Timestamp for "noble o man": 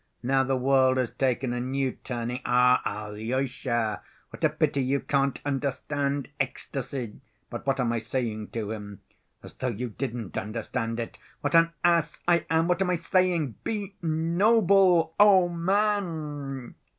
14.01-16.73